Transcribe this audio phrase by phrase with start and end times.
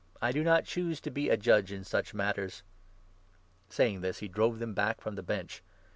[0.19, 2.63] I do not choose to be a judge in such matters."
[3.69, 5.61] Saying this, he drove them back from the Bench.